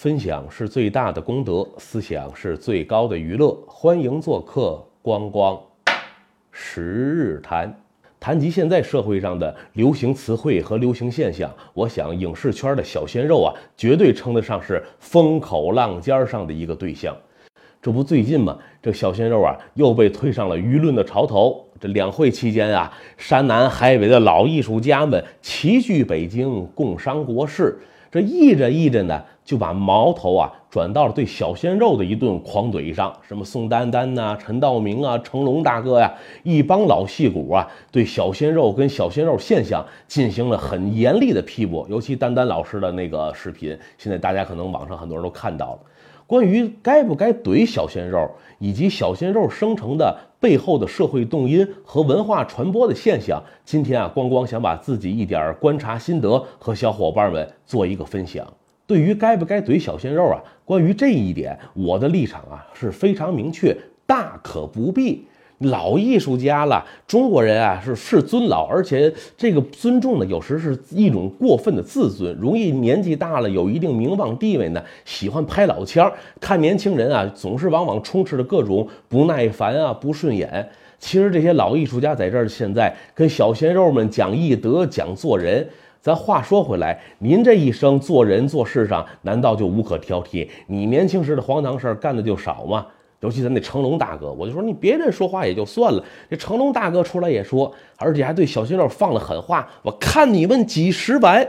[0.00, 3.52] 分享是最大的功德，思想是最高的娱乐。
[3.66, 5.60] 欢迎做客光光
[6.52, 7.76] 十日谈，
[8.20, 17.12] 谈及现在社会上的流行词汇和流行现象，我想影视圈的小鲜肉啊，绝对称得上是风口浪尖上的一个对象。
[17.82, 21.66] 这不最近嘛，这小鲜肉啊又被推上了舆论的潮头。
[21.80, 27.76] 这两会期间啊，山南海北的老艺术家们齐聚北京，共商国事。
[28.10, 33.10] 这议着议着呢，就把矛头啊转到了对小鲜肉的一顿狂怼上。
[33.26, 36.12] 什么宋丹丹呐、陈道明啊、成龙大哥呀，
[36.42, 41.86] 一帮老戏骨啊，对小鲜肉跟小鲜肉现象进行了很严厉的批驳。
[41.88, 45.78] 尤其丹丹老师的那个视频，现在大家可能网上很多人都看到了。
[46.26, 58.46] 关于该不该怼小鲜肉，以及小鲜肉生成的背后的社会动因和文化传播的现象，今天啊，光光想把自己一点观察心得和小伙伴们做一个分享。
[58.88, 65.26] 对于该不该怼小鲜肉啊，关于这一点，我的立场啊是非常明确，大可不必。
[65.58, 80.66] 老艺术家了，中国人啊是是尊老，而且这个尊重呢，有时是一种过分的自尊，容易年纪大了有一定名望地位呢，喜欢拍老腔，看年轻人啊，总是往往充斥着各种不耐烦啊，不顺眼。
[80.98, 85.68] 其实这些老艺术家在这儿，现在跟小鲜肉们讲艺德、讲做人。
[86.00, 90.48] 咱话说回来，您这一生做人做事上，难道就无可挑剔？
[90.66, 92.86] 你年轻时的荒唐事儿干的就少吗？
[93.20, 99.68] 尤其咱那成龙大哥，我就说你别人说话也就算了，这成龙大哥出来也说，而且还对小鲜肉放了狠话。
[99.82, 101.46] 我看你们几十万。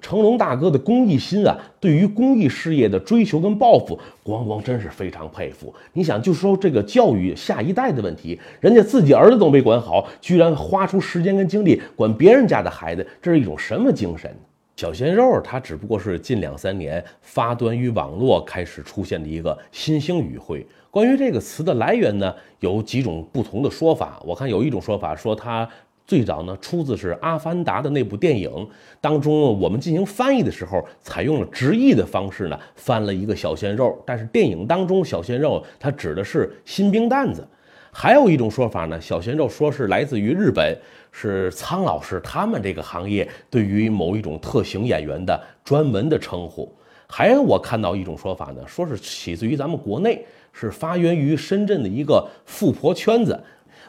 [0.00, 5.74] 成龙大哥的公益心啊，对于公益事业的追求跟抱负，光光真是非常佩服。
[5.94, 14.30] 你想，就说这个教育下一代的问题，人家自己儿子都没管好，居然花出时间跟精力管别人家的孩子，这是一种什么精神？
[14.76, 20.64] 小鲜肉，他只不过是近两三年发端于网络开始出现的一个新兴语汇。
[20.90, 24.22] 关于这个词的来源呢，有几种不同的说法。
[24.24, 25.68] 我看有一种说法说它
[26.08, 28.50] 最早呢出自是《阿凡达》的那部电影
[28.98, 34.02] 当中，我们进行翻译的时候采用了直译的方式呢，翻了一个小鲜肉。
[34.06, 37.46] 但是电影当中小鲜肉它指的是新兵蛋子。
[37.92, 40.74] 还有一种说法呢，小鲜肉说是来自于日本，
[41.12, 46.74] 是苍老师他们这个行业对于某一种特型演员的专门的称呼。
[47.06, 50.24] 还有我看到一种说法呢，说是起自于咱们国内。
[50.50, 53.38] 是发源于深圳的一个富婆圈子，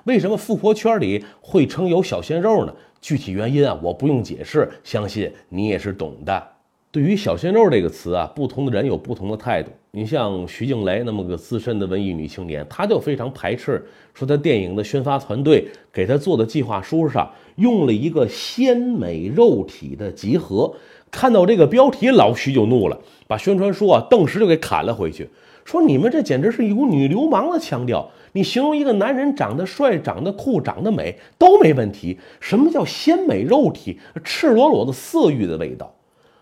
[0.05, 2.73] 为什么富婆圈里会称有小鲜肉呢？
[3.01, 6.47] 具体原因啊，我不用解释，相信你也是懂的。
[6.91, 9.69] 对于小鲜肉这个词啊，不同的人有不同的态度。
[9.91, 20.73] 你像徐静蕾那么个资深的文艺女青年，她就非常排斥，说她电影的宣发团队给她做的计划书上用了一个鲜美肉体的集合。
[21.11, 25.29] 看到这个标题，老徐就怒了，把宣传书啊顿时就给砍了回去。
[25.63, 28.11] 说你们这简直是一股女流氓的腔调！
[28.33, 35.93] 你形容一个男人长得帅、长得酷、长得美都没问题，什么叫鲜美肉体、赤裸裸的色欲的味道？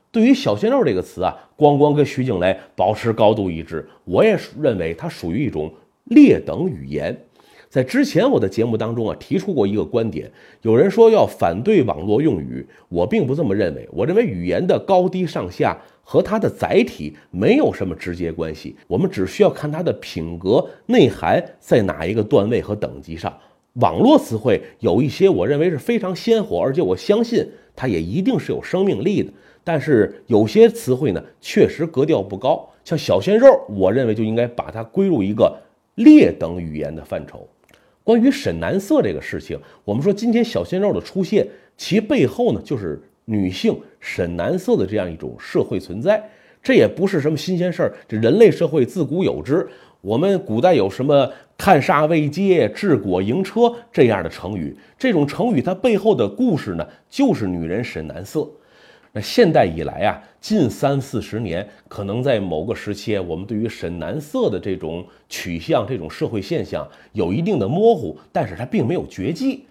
[0.10, 3.88] 对于“小鲜肉”这个词啊，光光跟徐静蕾保持高度一致。
[4.06, 5.72] 我也认为它属于一种
[6.06, 7.16] 劣等语言。
[7.70, 10.32] 在之前我的节目当中啊，提出过一个观点，
[10.62, 13.88] 有人说要反对网络用语，我并不这么认为。
[13.92, 15.78] 我认为语言的高低上下
[16.10, 23.38] 和它的载体没有什么直接关系，我们只需要看它的品格内涵在哪一个段位和等级上。
[23.74, 27.46] 网络词汇有一些我认为是非常鲜活，而且我相信
[27.76, 29.30] 它也一定是有生命力的。
[29.66, 35.60] 但是有些词汇呢，确实格调不高，像小鲜肉，我认为就应该把它归入一个
[35.96, 37.46] 劣等语言的范畴。
[38.06, 41.46] 关于沈南色这个事情，我们说今天小鲜肉的出现，
[41.76, 46.24] 其背后呢就是女性沈男色的这样一种社会存在。
[46.64, 49.68] 这也不是什么新鲜事儿，这人类社会自古有之。
[50.02, 58.48] 我们古代有什么“看煞为阶，治国迎车”这样的成语，这种成语它背后的故事呢，就是女人沈男色。
[59.12, 69.66] 那现代以来啊，近三四十年，可能在某个时期，我们对于沈男色的这种取向、这种社会现象有一定的模糊，但是它并没有绝迹。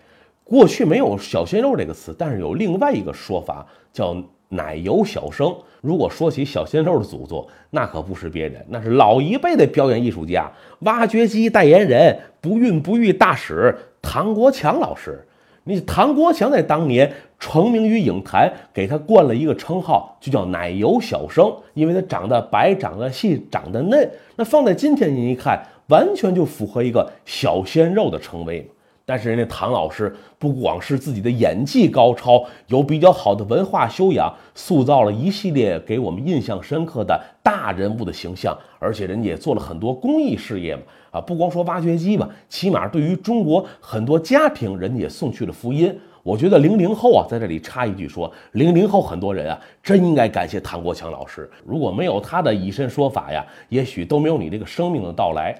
[0.49, 4.17] 过去没有“小鲜肉”这个词，但是有另外一个说法叫
[4.49, 5.53] “奶油小生”。
[5.83, 10.49] 如果说起小鲜肉的祖宗，那可不是别人，那是老一辈的表演艺术家、
[10.81, 15.27] 挖掘机代言人、不孕不育大使唐国强老师。
[15.65, 24.09] 你唐国强在当年成名于影坛，给他冠了一个称号，就叫“奶油小生”，因为他长得白、长得细、长得嫩。
[24.37, 28.67] 那放在今天，您一看，完全就符合一个小鲜肉的称谓嘛。
[29.09, 40.83] 但是人家唐老师不光是自己的演技高超，有比较好的文化修养，塑造了一系列给我们印象深刻的大人物的形象，而且人家也做了很多公益事业嘛。
[41.13, 45.97] 啊，不光说挖掘机吧，起码对于中国很多家庭，人家也送去了福音。
[46.25, 51.49] 我觉得零零后啊，在这里插一句说，零零后很多人啊，真应该感谢唐国强老师。
[51.65, 55.57] 如果没有他的以身说法呀，也许都没有你这个生命的到来。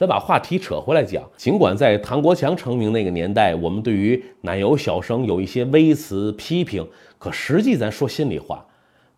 [0.00, 6.88] 咱把话题扯回来讲，尽管在唐国强成名那个年代，我们对于奶油小生有一些微词批评，
[7.18, 8.64] 可实际咱说心里话，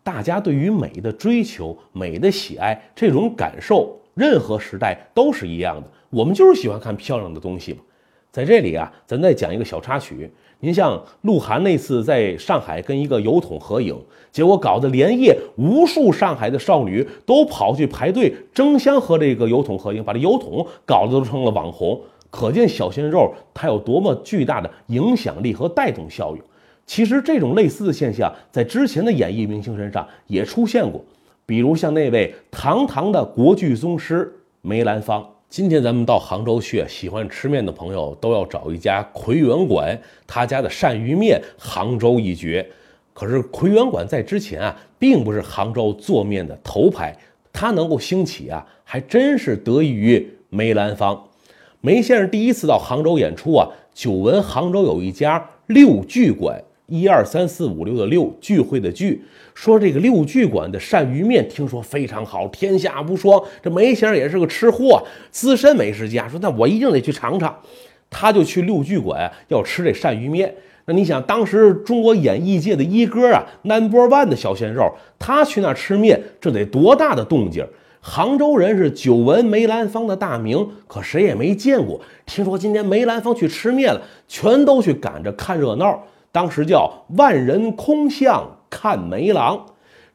[0.03, 5.87] 大家对于美的追求、美的喜爱这种感受，任何时代都是一样的。
[6.09, 7.79] 我们就是喜欢看漂亮的东西嘛。
[8.33, 10.27] 在这里啊，咱再讲一个小插曲。
[10.61, 13.95] 您像鹿晗那次在上海跟一个油桶合影，
[14.31, 22.01] 结果搞得连夜无数上海的少女都跑去排队争相和这个油桶合影，把这油桶搞得都成了网红。
[22.31, 26.41] 可见小鲜肉它有多么巨大的影响力和带动效应。
[26.87, 30.99] 其实这种类似的现象在之前的演艺明星身上也出现过，
[31.45, 35.23] 比如像那位堂堂的国剧宗师梅兰芳。
[35.55, 39.95] 今天咱们到杭州去，喜欢吃面的朋友都要找一家奎元馆，
[40.25, 42.67] 他家的鳝鱼面杭州一绝。
[43.13, 47.15] 可是奎元馆在之前啊，并不是杭州做面的头牌，
[47.51, 51.23] 它能够兴起啊，还真是得益于梅兰芳。
[51.81, 56.63] 梅先生第一次到杭州演出啊，久闻杭州有一家六聚馆。
[56.93, 59.19] 一二三四五六的六聚会的聚，
[59.55, 63.43] 说这个六聚馆的鳝鱼面听说非常好，天下无双。
[63.63, 67.57] 这梅先生也是个吃货，资深美食家，说那我一定得去尝尝。
[68.11, 70.53] 他就去六聚馆要吃这鳝鱼面。
[70.85, 77.65] 那你想，当时中国演艺界的一哥啊，number one 的小鲜肉，他去那吃面，这得多大的动静？
[78.01, 81.99] 杭州人是久闻梅兰芳的大名，可谁也没见过。
[82.27, 86.03] 听说今天梅兰芳去吃面了，全都去赶着看热闹。
[86.33, 89.67] 当时叫万人空巷看梅郎，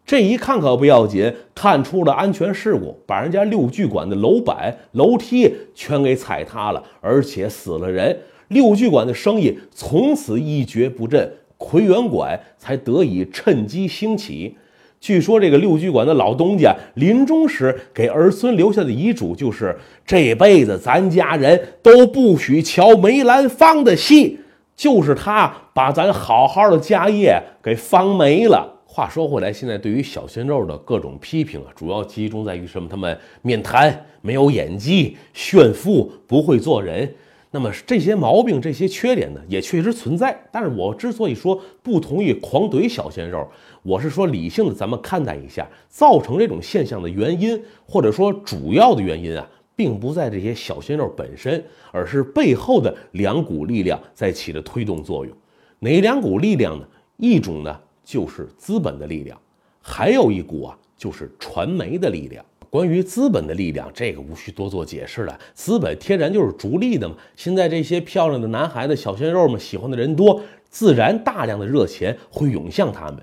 [0.05, 8.19] 这一看可不要紧，看出了安全事故，把人家六剧馆的楼板、楼梯全给踩塌了，而且死了人。
[8.49, 14.57] 六剧馆的生意从此一蹶不振，奎元馆才得以趁机兴起。
[14.99, 24.41] 据说这个六剧馆的老东家临终时给儿孙留下的遗嘱就是：这辈子咱家人都不许瞧梅兰芳的戏。
[24.79, 28.77] 就是他把咱好好的家业给方没了。
[28.87, 32.89] 话说回来，现在对于小鲜肉的各种批评啊，主要集中在于什么？
[32.89, 37.13] 他们面瘫、没有演技、炫富、不会做人。
[37.51, 40.39] 那么这些毛病、这些缺点呢，也确实存在。
[40.53, 43.45] 但是我之所以说不同意狂怼小鲜肉，
[43.83, 49.45] 我是说理性的，咱们看待一下造成这种现象的原因，或者说主要的原因啊。
[49.79, 55.33] 并不在这些小鲜肉本身，而是背后的两股力量在起着推动作用。
[55.79, 56.85] 哪两股力量呢？
[57.17, 59.41] 一种呢就是资本的力量，
[59.81, 62.45] 还有一股啊就是传媒的力量。
[62.69, 65.39] 关于资本的力量，这个无需多做解释了。
[65.55, 67.15] 资本天然就是逐利的嘛。
[67.37, 73.17] 现在这些漂亮的男孩子、小鲜肉们喜欢的人多，自然大量的热钱会涌向他们。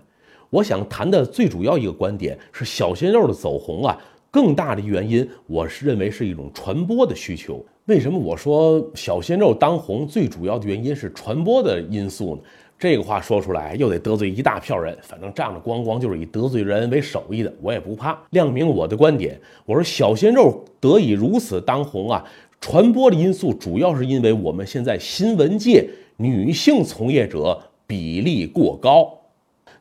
[0.50, 3.98] 我想谈的最主要一个观点是，小鲜肉的走红啊。
[4.36, 7.66] 更大的原因，我是认为是一种传播的需求。
[7.86, 12.42] 为什么我说小鲜肉当红最主要的原因是传播的因素呢？
[12.78, 18.22] 这个话说出来又得得罪一大票人，反正仗着光光就是以得罪人为手艺的，我也不怕。
[18.32, 22.22] 亮明我的观点，我说小鲜肉得以如此当红啊，
[22.60, 25.88] 传播的因素主要是因为我们现在新闻界
[26.18, 29.18] 女性从业者比例过高。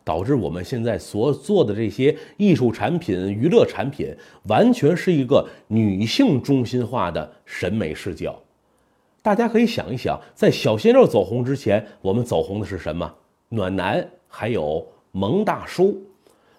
[0.04, 4.14] 导致我们现在所做的这些艺术产品、娱乐产品，
[4.49, 8.38] 完全是一个女性中心化的审美视角。
[9.23, 13.11] 大家可以想一想，在小鲜肉走红之前，我们走红的是什么？
[13.49, 15.99] 暖男，还有萌大叔。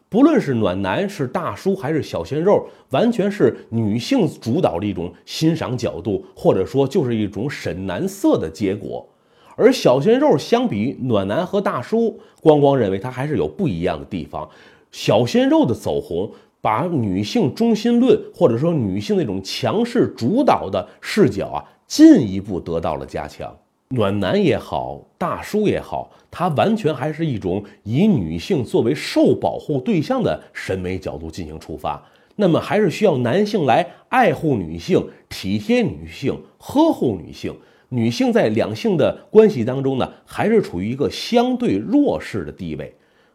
[0.09, 9.07] 不论是暖男、是大叔还是小鲜肉，完全是女性主导的一种欣赏角度，或者说就是一种审男色的结果。
[9.55, 14.49] 而小鲜肉相比暖男和大叔，光光认为他还是有不一样的地方。
[14.91, 16.31] 小鲜肉的走红，
[16.61, 23.55] 把女性中心论或者说女性那种强势主导的视角啊，进一步得到了加强。
[23.89, 32.03] 暖男也好，大叔也好，他完全还是一种以女性作为受保护对象的审美角度进行出发。
[32.37, 37.55] 那么还是需要男性来爱护女性、体贴女性、呵护女性。
[37.89, 42.93] 女性在两性的关系当中呢，还是处于一个相对弱势的地位。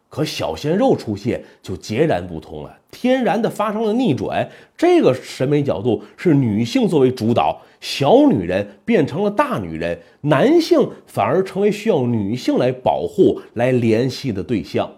[0.09, 4.45] 可小鲜肉出现就截然不同了，天然的发生了逆转。
[4.75, 14.91] 这个审美角度是女性作为主导，小女人变成了大女人，男性反而成为需要女性来保护、来联系的对象。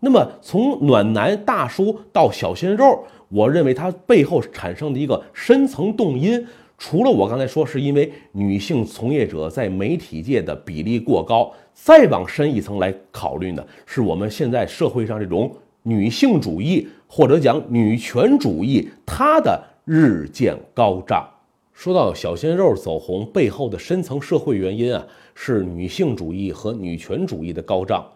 [0.00, 6.46] 那么从暖男大叔到小鲜肉，我认为它背后产生的一个深层动因。
[6.78, 21.28] 除了我刚才说，是因为女性从业者在媒体界的比例过高，再往深一层来考虑呢，是我们现在社会上这种女性主义或者讲女权主义它的日渐高涨。
[21.72, 25.04] 说到小鲜肉走红背后的深层社会原因啊，
[25.34, 28.06] 是女性主义和女权主义的高涨。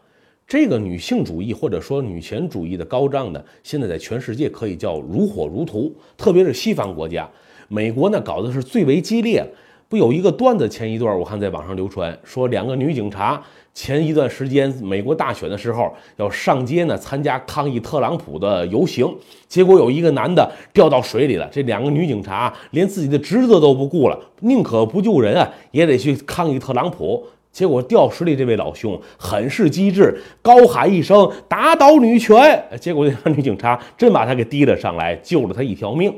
[0.47, 7.29] 这个女性主义或者说女权主义的高涨呢，现在在全世界可以叫如火如荼，特别是西方国家。
[7.73, 9.43] 美国呢搞的是最为激烈，
[9.89, 10.69] 不有一个段子？
[10.69, 19.11] 前一段我看在网上流传，说两个女警察前一段时间美国大选的时候要上街呢参加抗议特朗普的游行，
[19.49, 27.27] 结果有一个男的掉到水里了，这两个女警察连自己的职责都不顾了，宁可不救人啊，也得去抗议特朗普。
[27.51, 36.15] 结果掉水里这位老兄很是机智，高喊一声“打倒女权”，结果这俩女警察真把他给提了上来，救了他一条命。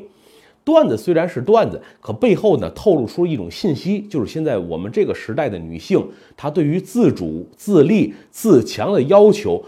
[0.64, 6.02] 段子虽然是段子，可背后呢透露出一种信息，就是现在我们这个时代的女性，
[6.36, 9.62] 她对于自主、自立、自强的要求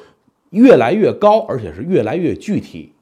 [0.51, 2.93] 越来越高，而且是越来越具体。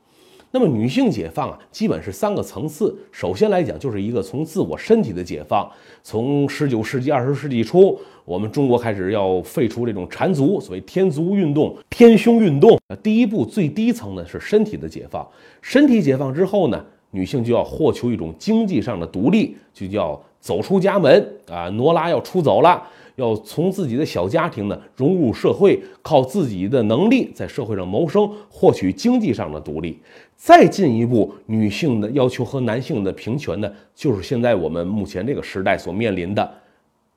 [0.50, 2.96] 那么女性解放啊，基本是三个层次。
[3.10, 5.68] 首先来讲，就是一个从自我身体的解放。
[6.02, 12.78] 从十九世纪、二十世纪初，我们中国开始要废除这种缠足，所谓天足运动、天胸运动。
[13.02, 15.26] 第一步最低层呢是身体的解放。
[15.60, 16.84] 身体解放之后呢？
[17.14, 22.82] 女性就要获求一种经济上的独立，就叫走出家门啊，挪拉要出走了，
[23.14, 29.96] 要从自己的小家庭呢融入社会，靠自己的能力在社会上谋生，获取经济上的独立。
[30.36, 36.52] 再进一步，女性的要求和男性的平权呢，就是现在我们目前这个时代所面临的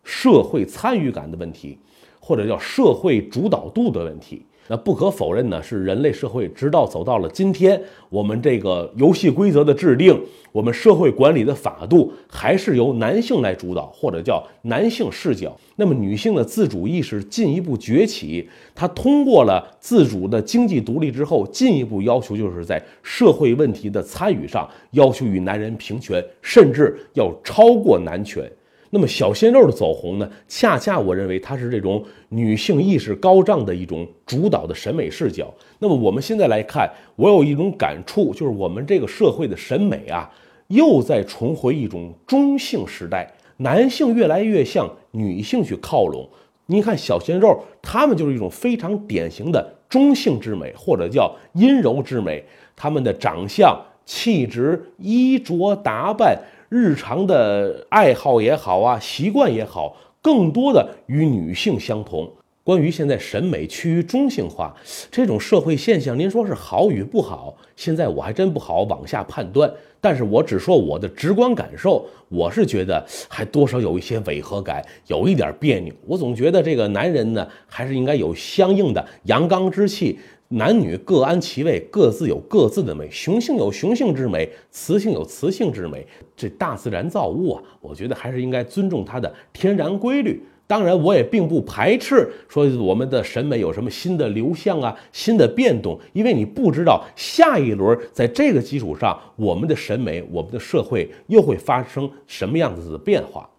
[0.04, 1.76] 社会参与感的问题，
[2.20, 4.46] 或者叫社会主导度的问题。
[4.70, 10.20] 那不可否认呢，是人类社会直到走到了今天，我们这个游戏规则的制定，
[10.52, 15.56] 我们社会管理的法度还是由男性来主导，或者叫男性视角。
[15.78, 28.52] 那么女性的自主意识进一步崛起，她通过了自主的经济独立之后，进一步要求就是在社会问题的参与上，要求与男人平权，甚至要超过男权。
[28.90, 30.30] 那么小鲜肉的走红呢？
[30.48, 35.54] 恰恰我认为它是这种女性意识高涨的一种主导的审美视角。
[35.80, 40.32] 那么我们现在来看，我有一种感触，就是我们这个社会的审美啊，
[40.68, 46.28] 又在重回一种中性时代，男性越来越向女性去靠拢。
[46.68, 52.44] 你看小鲜肉，他们就是一种非常典型的中性之美，或者叫阴柔之美。
[52.76, 56.38] 他们的长相、气质、衣着打扮。
[56.70, 62.30] 日常的爱好也好啊，习惯也好，更多的与女性相同。
[62.64, 64.76] 关于现在审美趋于中性化
[65.10, 67.56] 这种社会现象，您说是好与不好？
[67.78, 69.72] 现在我还真不好往下判断。
[70.02, 75.94] 但是我只说我的直观感受，我是觉得还多少有一些违和感，有一点别扭。
[76.06, 80.20] 我总觉得这个男人呢，还是应该有相应的阳刚之气。
[80.50, 83.10] 男女各安其位，各自有各自的美。
[83.12, 86.08] 雄性有雄性之美，雌性有雌性之美。
[86.36, 90.42] 这大自然造物啊，我觉得还是应该尊重它的天然规律。
[90.66, 103.50] 当然，我也并不排斥说我们的审美有什么新的流向啊、新的变动，因为你不知道下一轮在这个基础上，我们的审美、我们的社会又会发生什么样子的变化。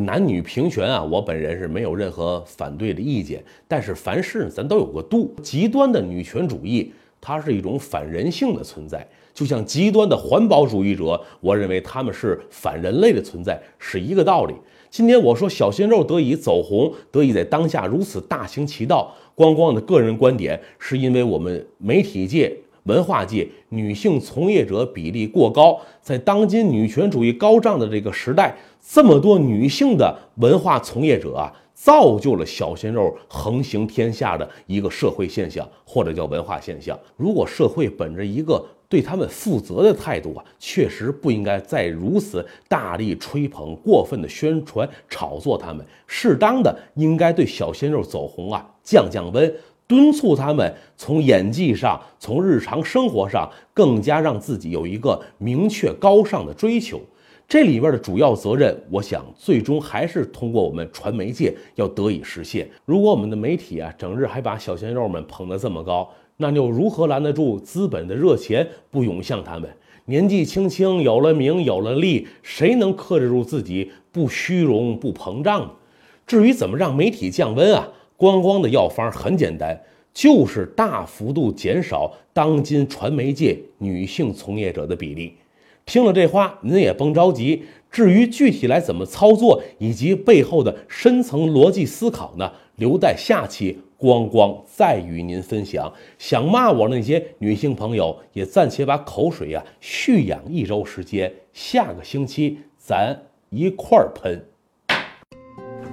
[0.00, 3.42] 男女平权啊，我本人是没有任何反对的意见。
[3.68, 14.54] 但是凡事咱都有个度，极端的女权主义，它是一种反人性的存在，就像极端的环保主义者，我认为他们是反人类的存在，是一个道理。
[14.90, 22.56] 今天我说小鲜肉得以走红，得以在当下如此大行其道，光光的个人观点，是因为我们媒体界。
[22.84, 28.54] 文化界女性从业者比例过高，在当今女权主义高涨的这个时代，
[28.86, 36.98] 这么多女性的文化从业者啊，造就了小鲜肉横行天下的一个社会现象，或者叫文化现象。
[37.16, 49.52] 如果社会本着一个对他们负责的态度啊，确实不应该再如此大力吹捧、过分的宣传、炒作他们，适当的应该对小鲜肉走红啊降降温。
[49.86, 57.00] 敦促他们从演技上，从日常生活上，更加让自己有一个明确高尚的追求。
[57.46, 62.66] 这里边的主要责任，我想最终还是通过我们传媒界要得以实现。
[62.86, 69.68] 如果我们的媒体啊，整日还把小鲜肉们捧得这么高，那又如何拦得住资本的热钱不涌向他们？
[70.06, 75.70] 年纪轻轻有了名有了利，谁能克制住自己不虚荣不膨胀呢？
[76.26, 77.88] 至于怎么让媒体降温啊，
[78.24, 79.78] 光光的药方很简单，
[80.14, 85.34] 就是大幅度减少当今传媒界女性从业者的比例。
[85.84, 87.62] 听了这话，您也甭着急。
[87.90, 92.50] 至于具体来怎么操作，以及背后的深层逻辑思考呢？
[92.76, 95.92] 留待下期光光再与您分享。
[96.18, 103.14] 想骂我那些女性朋友，也暂且把口水呀蓄养一周时间，下个星期咱
[103.50, 104.42] 一块儿喷。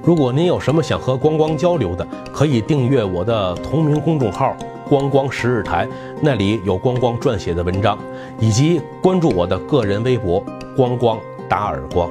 [0.03, 4.55] 如果您有什么想和光光交流的，可以订阅我的同名公众号
[4.89, 5.87] “光光十日台”，
[6.21, 7.97] 那里有光光撰写的文章，
[8.39, 10.43] 以及关注我的个人微博
[10.75, 12.09] “光光打耳光”。